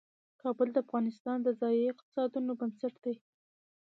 [0.41, 3.15] کابل د افغانستان د ځایي اقتصادونو بنسټ دی.